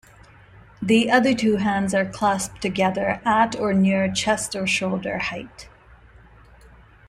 [0.81, 5.69] The other two hands are clasped together at or near chest or shoulder height.